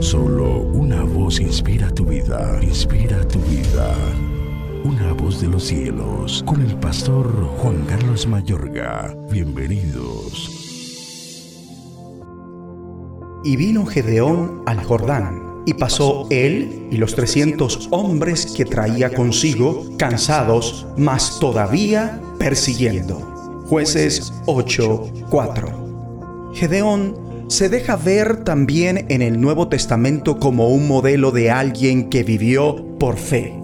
Solo 0.00 0.60
una 0.60 1.04
voz 1.04 1.40
inspira 1.40 1.90
tu 1.90 2.04
vida, 2.04 2.58
inspira 2.62 3.26
tu 3.26 3.38
vida. 3.40 3.94
Una 4.84 5.14
voz 5.14 5.40
de 5.40 5.48
los 5.48 5.64
cielos, 5.64 6.44
con 6.46 6.60
el 6.60 6.76
pastor 6.76 7.26
Juan 7.58 7.82
Carlos 7.86 8.26
Mayorga. 8.26 9.16
Bienvenidos. 9.30 10.50
Y 13.42 13.56
vino 13.56 13.86
Gedeón 13.86 14.62
al 14.66 14.84
Jordán, 14.84 15.62
y 15.66 15.74
pasó 15.74 16.26
él 16.30 16.88
y 16.90 16.98
los 16.98 17.14
trescientos 17.14 17.88
hombres 17.90 18.46
que 18.46 18.64
traía 18.64 19.14
consigo, 19.14 19.84
cansados, 19.98 20.86
mas 20.96 21.38
todavía 21.40 22.20
persiguiendo. 22.38 23.18
Jueces 23.68 24.32
8:4. 24.46 26.52
Gedeón 26.54 27.25
se 27.48 27.68
deja 27.68 27.96
ver 27.96 28.44
también 28.44 29.06
en 29.08 29.22
el 29.22 29.40
Nuevo 29.40 29.68
Testamento 29.68 30.38
como 30.38 30.68
un 30.68 30.88
modelo 30.88 31.30
de 31.30 31.50
alguien 31.50 32.10
que 32.10 32.24
vivió 32.24 32.98
por 32.98 33.16
fe. 33.16 33.54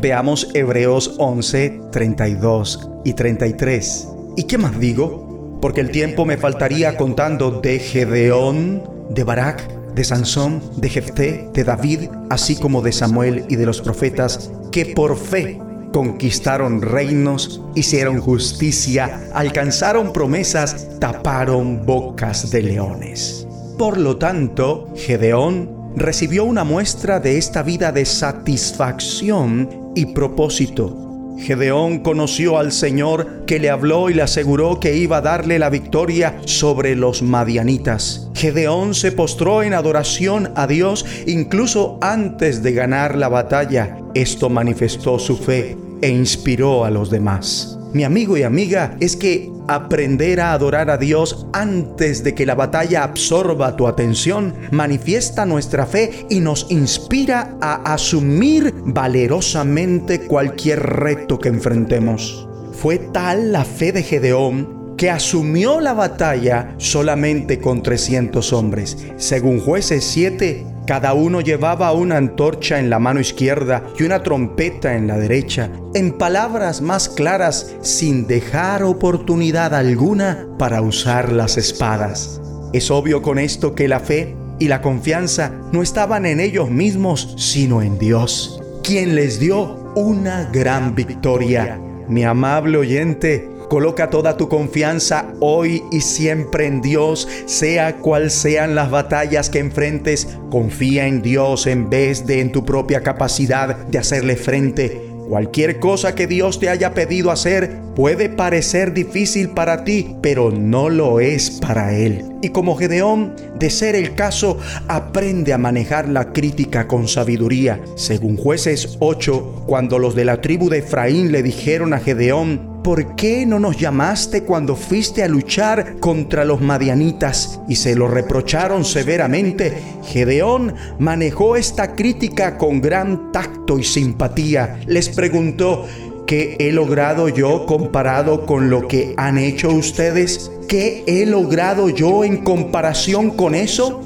Veamos 0.00 0.48
Hebreos 0.54 1.16
11, 1.18 1.80
32 1.90 2.90
y 3.04 3.12
33. 3.14 4.08
¿Y 4.36 4.44
qué 4.44 4.56
más 4.56 4.78
digo? 4.78 5.58
Porque 5.60 5.80
el 5.80 5.90
tiempo 5.90 6.24
me 6.24 6.36
faltaría 6.36 6.96
contando 6.96 7.60
de 7.60 7.78
Gedeón, 7.80 8.82
de 9.10 9.24
Barak, 9.24 9.68
de 9.94 10.04
Sansón, 10.04 10.62
de 10.76 10.88
Jefté, 10.88 11.48
de 11.52 11.64
David, 11.64 12.10
así 12.30 12.56
como 12.56 12.82
de 12.82 12.92
Samuel 12.92 13.46
y 13.48 13.56
de 13.56 13.66
los 13.66 13.80
profetas, 13.80 14.52
que 14.70 14.86
por 14.86 15.16
fe 15.16 15.60
conquistaron 15.94 16.82
reinos, 16.82 17.62
hicieron 17.76 18.20
justicia, 18.20 19.30
alcanzaron 19.32 20.12
promesas, 20.12 20.98
taparon 20.98 21.86
bocas 21.86 22.50
de 22.50 22.62
leones. 22.62 23.46
Por 23.78 23.98
lo 23.98 24.16
tanto, 24.16 24.92
Gedeón 24.96 25.92
recibió 25.94 26.42
una 26.46 26.64
muestra 26.64 27.20
de 27.20 27.38
esta 27.38 27.62
vida 27.62 27.92
de 27.92 28.06
satisfacción 28.06 29.92
y 29.94 30.06
propósito. 30.06 31.36
Gedeón 31.38 32.00
conoció 32.00 32.58
al 32.58 32.72
Señor 32.72 33.44
que 33.46 33.60
le 33.60 33.70
habló 33.70 34.10
y 34.10 34.14
le 34.14 34.22
aseguró 34.22 34.80
que 34.80 34.96
iba 34.96 35.18
a 35.18 35.20
darle 35.20 35.60
la 35.60 35.70
victoria 35.70 36.40
sobre 36.44 36.96
los 36.96 37.22
madianitas. 37.22 38.30
Gedeón 38.34 38.94
se 38.94 39.12
postró 39.12 39.62
en 39.62 39.74
adoración 39.74 40.50
a 40.56 40.66
Dios 40.66 41.06
incluso 41.26 41.98
antes 42.00 42.64
de 42.64 42.72
ganar 42.72 43.16
la 43.16 43.28
batalla. 43.28 43.98
Esto 44.14 44.48
manifestó 44.48 45.18
su 45.18 45.36
fe 45.36 45.76
e 46.00 46.08
inspiró 46.08 46.84
a 46.84 46.90
los 46.90 47.10
demás. 47.10 47.78
Mi 47.92 48.04
amigo 48.04 48.36
y 48.36 48.42
amiga, 48.42 48.96
es 49.00 49.16
que 49.16 49.50
aprender 49.68 50.40
a 50.40 50.52
adorar 50.52 50.90
a 50.90 50.98
Dios 50.98 51.46
antes 51.52 52.24
de 52.24 52.34
que 52.34 52.46
la 52.46 52.54
batalla 52.54 53.04
absorba 53.04 53.76
tu 53.76 53.86
atención 53.86 54.54
manifiesta 54.70 55.46
nuestra 55.46 55.86
fe 55.86 56.26
y 56.28 56.40
nos 56.40 56.70
inspira 56.70 57.56
a 57.60 57.94
asumir 57.94 58.74
valerosamente 58.84 60.20
cualquier 60.26 60.80
reto 60.80 61.38
que 61.38 61.48
enfrentemos. 61.48 62.48
Fue 62.72 62.98
tal 62.98 63.52
la 63.52 63.64
fe 63.64 63.92
de 63.92 64.02
Gedeón 64.02 64.96
que 64.96 65.10
asumió 65.10 65.80
la 65.80 65.92
batalla 65.92 66.74
solamente 66.78 67.60
con 67.60 67.82
300 67.82 68.52
hombres. 68.52 68.96
Según 69.16 69.60
jueces 69.60 70.04
7, 70.04 70.66
cada 70.86 71.14
uno 71.14 71.40
llevaba 71.40 71.92
una 71.92 72.16
antorcha 72.18 72.78
en 72.78 72.90
la 72.90 72.98
mano 72.98 73.20
izquierda 73.20 73.84
y 73.98 74.02
una 74.02 74.22
trompeta 74.22 74.94
en 74.96 75.06
la 75.06 75.16
derecha, 75.16 75.70
en 75.94 76.12
palabras 76.12 76.82
más 76.82 77.08
claras, 77.08 77.74
sin 77.80 78.26
dejar 78.26 78.82
oportunidad 78.82 79.74
alguna 79.74 80.46
para 80.58 80.82
usar 80.82 81.32
las 81.32 81.56
espadas. 81.56 82.40
Es 82.72 82.90
obvio 82.90 83.22
con 83.22 83.38
esto 83.38 83.74
que 83.74 83.88
la 83.88 84.00
fe 84.00 84.36
y 84.58 84.68
la 84.68 84.82
confianza 84.82 85.52
no 85.72 85.82
estaban 85.82 86.26
en 86.26 86.40
ellos 86.40 86.70
mismos, 86.70 87.34
sino 87.38 87.82
en 87.82 87.98
Dios, 87.98 88.60
quien 88.82 89.14
les 89.14 89.40
dio 89.40 89.92
una 89.96 90.50
gran 90.52 90.94
victoria. 90.94 91.80
Mi 92.08 92.24
amable 92.24 92.76
oyente, 92.76 93.48
Coloca 93.68 94.10
toda 94.10 94.36
tu 94.36 94.48
confianza 94.48 95.32
hoy 95.40 95.82
y 95.90 96.00
siempre 96.00 96.66
en 96.66 96.80
Dios, 96.80 97.26
sea 97.46 97.96
cual 97.96 98.30
sean 98.30 98.74
las 98.74 98.90
batallas 98.90 99.50
que 99.50 99.58
enfrentes. 99.58 100.28
Confía 100.50 101.06
en 101.06 101.22
Dios 101.22 101.66
en 101.66 101.90
vez 101.90 102.26
de 102.26 102.40
en 102.40 102.52
tu 102.52 102.64
propia 102.64 103.02
capacidad 103.02 103.76
de 103.76 103.98
hacerle 103.98 104.36
frente. 104.36 105.14
Cualquier 105.28 105.80
cosa 105.80 106.14
que 106.14 106.26
Dios 106.26 106.60
te 106.60 106.68
haya 106.68 106.92
pedido 106.92 107.30
hacer 107.30 107.80
puede 107.96 108.28
parecer 108.28 108.92
difícil 108.92 109.50
para 109.50 109.82
ti, 109.82 110.16
pero 110.20 110.50
no 110.50 110.90
lo 110.90 111.18
es 111.18 111.50
para 111.50 111.96
Él. 111.96 112.24
Y 112.42 112.50
como 112.50 112.76
Gedeón, 112.76 113.34
de 113.58 113.70
ser 113.70 113.94
el 113.94 114.14
caso, 114.14 114.58
aprende 114.86 115.54
a 115.54 115.58
manejar 115.58 116.08
la 116.10 116.32
crítica 116.32 116.86
con 116.86 117.08
sabiduría. 117.08 117.80
Según 117.96 118.36
jueces 118.36 118.98
8, 119.00 119.64
cuando 119.66 119.98
los 119.98 120.14
de 120.14 120.26
la 120.26 120.42
tribu 120.42 120.68
de 120.68 120.78
Efraín 120.78 121.32
le 121.32 121.42
dijeron 121.42 121.94
a 121.94 122.00
Gedeón, 122.00 122.73
¿por 122.84 123.16
qué 123.16 123.46
no 123.46 123.58
nos 123.58 123.78
llamaste 123.78 124.44
cuando 124.44 124.76
fuiste 124.76 125.24
a 125.24 125.28
luchar 125.28 125.98
contra 126.00 126.44
los 126.44 126.60
madianitas? 126.60 127.58
Y 127.66 127.76
se 127.76 127.96
lo 127.96 128.06
reprocharon 128.06 128.84
severamente. 128.84 129.72
Gedeón 130.04 130.74
manejó 130.98 131.56
esta 131.56 131.96
crítica 131.96 132.58
con 132.58 132.82
gran 132.82 133.32
tacto 133.32 133.78
y 133.78 133.84
simpatía. 133.84 134.78
Les 134.86 135.08
preguntó, 135.08 135.86
¿qué 136.26 136.56
he 136.60 136.72
logrado 136.72 137.30
yo 137.30 137.64
comparado 137.64 138.44
con 138.44 138.68
lo 138.68 138.86
que 138.86 139.14
han 139.16 139.38
hecho 139.38 139.70
ustedes? 139.70 140.52
¿Qué 140.68 141.04
he 141.06 141.24
logrado 141.24 141.88
yo 141.88 142.22
en 142.22 142.44
comparación 142.44 143.30
con 143.30 143.54
eso? 143.54 144.02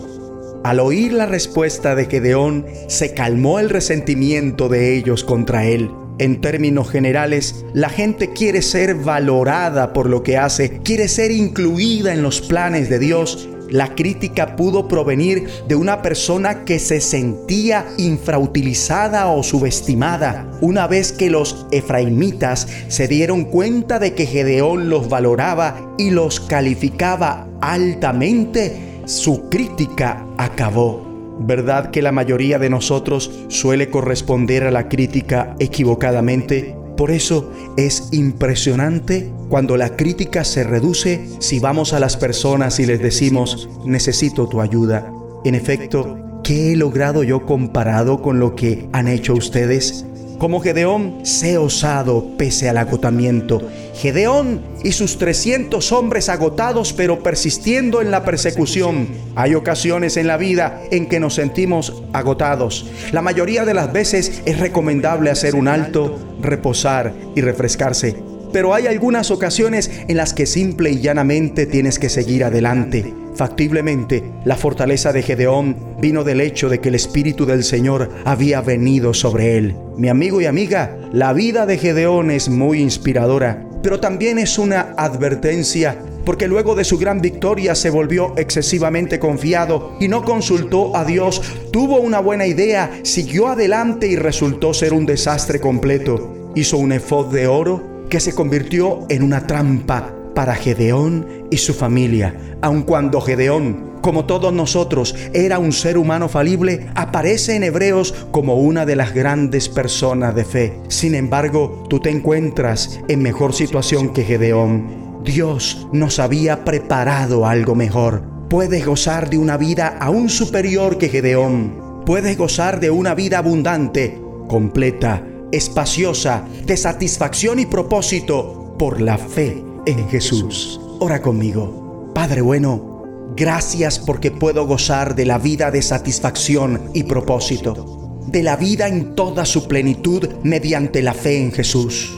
Al 0.62 0.78
oír 0.78 1.12
la 1.12 1.27
respuesta 1.27 1.97
de 1.97 2.06
Gedeón, 2.06 2.65
se 2.87 3.12
calmó 3.12 3.59
el 3.59 3.71
resentimiento 3.71 4.69
de 4.69 4.97
ellos 4.97 5.25
contra 5.25 5.65
él. 5.65 5.91
En 6.19 6.41
términos 6.41 6.91
generales, 6.91 7.65
la 7.75 7.89
gente 7.89 8.33
quiere 8.33 8.61
ser 8.62 8.97
valorada 8.97 9.93
por 9.93 10.09
lo 10.09 10.25
que 10.25 10.37
hace, 10.37 10.81
quiere 10.83 11.06
ser 11.06 11.31
incluida 11.31 12.12
en 12.12 12.23
los 12.23 12.41
planes 12.41 12.89
de 12.91 12.99
Dios. 12.99 13.49
La 13.71 13.95
crítica 13.95 14.56
pudo 14.56 14.89
provenir 14.89 15.47
de 15.69 15.77
una 15.77 16.03
persona 16.03 16.65
que 16.65 16.79
se 16.81 17.01
sentía 17.01 17.87
infrautilizada 17.99 19.29
o 19.29 19.43
subestimada. 19.43 20.51
Una 20.61 20.89
vez 20.89 21.12
que 21.12 21.31
los 21.31 21.67
efraimitas 21.71 22.67
se 22.89 23.06
dieron 23.06 23.45
cuenta 23.45 23.99
de 23.99 24.15
que 24.15 24.27
Gedeón 24.27 24.89
los 24.89 25.09
valoraba 25.09 25.95
y 25.99 26.11
los 26.11 26.41
calificaba 26.41 27.47
altamente, 27.61 29.03
su 29.05 29.49
crítica 29.50 30.27
acabó. 30.37 31.07
¿Verdad 31.41 31.91
que 31.91 32.03
la 32.03 32.12
mayoría 32.12 32.59
de 32.59 32.71
nosotros 32.71 33.31
suele 33.49 33.91
corresponder 33.91 34.65
a 34.65 34.71
la 34.71 34.88
crítica 34.88 35.54
equivocadamente? 35.59 36.76
Por 36.97 37.12
eso 37.12 37.53
es 37.76 38.09
impresionante 38.10 39.31
cuando 39.49 39.76
la 39.76 39.94
crítica 39.97 40.43
se 40.43 40.65
reduce 40.65 41.28
si 41.38 41.60
vamos 41.60 41.93
a 41.93 42.00
las 42.00 42.16
personas 42.16 42.81
y 42.81 42.87
les 42.87 43.00
decimos, 43.00 43.69
necesito 43.84 44.49
tu 44.49 44.60
ayuda. 44.60 45.12
En 45.44 45.54
efecto, 45.54 46.41
¿qué 46.43 46.72
he 46.72 46.76
logrado 46.76 47.22
yo 47.22 47.47
comparado 47.47 48.20
con 48.20 48.41
lo 48.41 48.56
que 48.56 48.88
han 48.93 49.06
hecho 49.06 49.34
ustedes? 49.34 50.06
Como 50.38 50.60
Gedeón, 50.60 51.26
sé 51.26 51.59
osado 51.59 52.25
pese 52.38 52.69
al 52.69 52.78
agotamiento. 52.78 53.60
Gedeón 53.94 54.62
y 54.84 54.93
sus 54.93 55.19
300 55.19 55.91
hombres 55.91 56.28
agotados 56.28 56.93
pero 56.93 57.25
persistiendo 57.25 58.00
en 58.00 58.12
la 58.12 58.25
persecución. 58.25 59.09
Hay 59.34 59.56
ocasiones 59.56 60.16
en 60.16 60.28
la 60.28 60.37
vida 60.37 60.81
en 60.93 61.09
que 61.09 61.19
nos 61.19 61.34
sentimos 61.34 62.04
agotados. 62.12 62.87
La 63.10 63.21
mayoría 63.21 63.65
de 63.65 63.75
las 63.75 63.93
veces 63.93 64.41
es 64.44 64.60
recomendable 64.60 65.31
hacer 65.31 65.56
un 65.56 65.66
alto, 65.66 66.16
reposar 66.41 67.12
y 67.34 67.41
refrescarse. 67.41 68.38
Pero 68.53 68.75
hay 68.75 68.86
algunas 68.86 69.31
ocasiones 69.31 69.91
en 70.09 70.16
las 70.16 70.34
que 70.34 70.47
simple 70.47 70.91
y 70.91 71.00
llanamente 71.00 71.66
tienes 71.66 71.98
que 71.98 72.09
seguir 72.09 72.44
adelante. 72.44 73.14
Factiblemente, 73.34 74.25
la 74.44 74.56
fortaleza 74.56 75.12
de 75.12 75.22
Gedeón 75.22 75.76
vino 76.00 76.25
del 76.25 76.41
hecho 76.41 76.69
de 76.69 76.81
que 76.81 76.88
el 76.88 76.96
Espíritu 76.96 77.46
del 77.46 77.62
Señor 77.62 78.11
había 78.25 78.61
venido 78.62 79.14
sobre 79.14 79.56
él. 79.56 79.76
Mi 79.96 80.08
amigo 80.08 80.40
y 80.40 80.46
amiga, 80.46 80.96
la 81.12 81.32
vida 81.32 81.64
de 81.64 81.78
Gedeón 81.78 82.32
es 82.32 82.49
muy 82.49 82.81
inspiradora, 82.81 83.64
pero 83.82 84.00
también 84.00 84.38
es 84.38 84.58
una 84.58 84.93
advertencia 84.96 85.99
porque 86.25 86.46
luego 86.46 86.75
de 86.75 86.84
su 86.84 86.99
gran 86.99 87.23
victoria 87.23 87.75
se 87.75 87.88
volvió 87.88 88.34
excesivamente 88.37 89.19
confiado 89.19 89.96
y 89.99 90.08
no 90.08 90.25
consultó 90.25 90.94
a 90.94 91.06
Dios, 91.06 91.40
tuvo 91.73 92.00
una 92.00 92.20
buena 92.20 92.46
idea, 92.46 93.00
siguió 93.02 93.49
adelante 93.49 94.08
y 94.08 94.17
resultó 94.17 94.75
ser 94.75 94.93
un 94.93 95.06
desastre 95.06 95.58
completo. 95.58 96.50
Hizo 96.55 96.76
un 96.76 96.93
efod 96.93 97.32
de 97.32 97.46
oro 97.46 97.98
que 98.08 98.20
se 98.20 98.34
convirtió 98.34 99.06
en 99.08 99.22
una 99.22 99.46
trampa 99.46 100.14
para 100.34 100.55
Gedeón 100.55 101.26
y 101.50 101.56
su 101.56 101.75
familia, 101.75 102.34
aun 102.62 102.82
cuando 102.82 103.20
Gedeón, 103.20 103.88
como 104.00 104.25
todos 104.25 104.52
nosotros, 104.52 105.14
era 105.32 105.58
un 105.58 105.72
ser 105.72 105.99
humano 105.99 106.28
falible, 106.28 106.87
aparece 106.94 107.56
en 107.56 107.64
Hebreos 107.64 108.14
como 108.31 108.56
una 108.56 108.87
de 108.87 108.96
las 108.96 109.12
grandes 109.12 109.69
personas 109.69 110.34
de 110.34 110.44
fe. 110.44 110.81
Sin 110.88 111.14
embargo, 111.14 111.84
tú 111.88 112.00
te 112.00 112.10
encuentras 112.10 113.00
en 113.08 113.20
mejor 113.20 113.52
situación 113.52 114.12
que 114.12 114.25
Gedeón. 114.25 115.22
Dios 115.25 115.88
nos 115.93 116.20
había 116.20 116.64
preparado 116.64 117.46
algo 117.46 117.75
mejor. 117.75 118.22
puedes 118.49 118.87
gozar 118.87 119.28
de 119.28 119.37
una 119.37 119.58
vida 119.58 119.99
aún 120.00 120.31
superior 120.31 120.96
que 120.96 121.11
Gedeón. 121.11 122.02
Puedes 122.06 122.38
gozar 122.38 122.81
de 122.81 122.90
una 122.90 123.14
vida 123.14 123.38
abundante, 123.38 124.19
completa, 124.49 125.22
espaciosa, 125.53 126.47
de 126.65 126.77
satisfacción 126.77 127.59
y 127.59 127.67
propósito 127.67 128.75
por 128.79 129.00
la 129.00 129.19
fe 129.19 129.62
en 129.87 130.09
Jesús. 130.09 130.81
Ora 131.00 131.23
conmigo. 131.23 132.12
Padre 132.15 132.41
bueno, 132.41 133.33
gracias 133.37 133.99
porque 133.99 134.31
puedo 134.31 134.67
gozar 134.67 135.15
de 135.15 135.25
la 135.25 135.39
vida 135.39 135.71
de 135.71 135.83
satisfacción 135.83 136.91
y 136.95 137.05
propósito, 137.05 138.25
de 138.27 138.43
la 138.43 138.56
vida 138.56 138.89
en 138.89 139.15
toda 139.15 139.45
su 139.45 139.69
plenitud 139.69 140.29
mediante 140.43 141.03
la 141.03 141.15
fe 141.15 141.39
en 141.39 141.53
Jesús. 141.53 142.12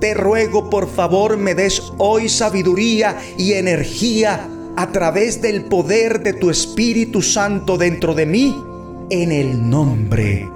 Te 0.00 0.12
ruego 0.14 0.68
por 0.68 0.88
favor 0.88 1.38
me 1.38 1.54
des 1.54 1.82
hoy 1.98 2.28
sabiduría 2.28 3.16
y 3.38 3.54
energía 3.54 4.48
a 4.76 4.92
través 4.92 5.40
del 5.40 5.64
poder 5.64 6.22
de 6.22 6.34
tu 6.34 6.50
Espíritu 6.50 7.22
Santo 7.22 7.78
dentro 7.78 8.14
de 8.14 8.26
mí, 8.26 8.54
en 9.08 9.32
el 9.32 9.70
nombre 9.70 10.55